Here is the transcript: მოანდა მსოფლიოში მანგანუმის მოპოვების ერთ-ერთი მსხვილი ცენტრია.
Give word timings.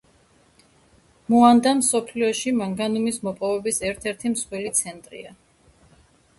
მოანდა 1.33 1.73
მსოფლიოში 1.81 2.55
მანგანუმის 2.63 3.23
მოპოვების 3.29 3.81
ერთ-ერთი 3.93 4.35
მსხვილი 4.35 4.77
ცენტრია. 4.83 5.39